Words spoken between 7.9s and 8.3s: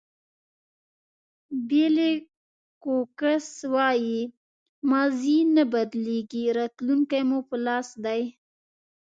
دی.